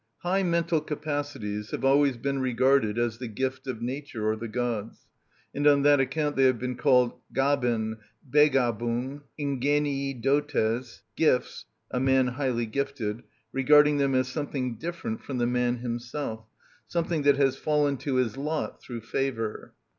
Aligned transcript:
High 0.23 0.41
mental 0.41 0.81
capacities 0.81 1.69
have 1.69 1.85
always 1.85 2.17
been 2.17 2.39
regarded 2.39 2.97
as 2.97 3.19
the 3.19 3.27
gift 3.27 3.67
of 3.67 3.83
nature 3.83 4.27
or 4.27 4.35
the 4.35 4.47
gods; 4.47 5.05
and 5.53 5.67
on 5.67 5.83
that 5.83 5.99
account 5.99 6.35
they 6.35 6.45
have 6.45 6.57
been 6.57 6.75
called 6.75 7.13
Gaben, 7.35 7.97
Begabung, 8.27 9.21
ingenii 9.39 10.19
dotes, 10.19 11.03
gifts 11.15 11.65
(a 11.91 11.99
man 11.99 12.29
highly 12.29 12.65
gifted), 12.65 13.21
regarding 13.51 13.97
them 13.97 14.15
as 14.15 14.27
something 14.27 14.73
different 14.79 15.21
from 15.23 15.37
the 15.37 15.45
man 15.45 15.77
himself, 15.77 16.47
something 16.87 17.21
that 17.21 17.37
has 17.37 17.55
fallen 17.57 17.97
to 17.97 18.15
his 18.15 18.37
lot 18.37 18.81
through 18.81 19.01
favour. 19.01 19.75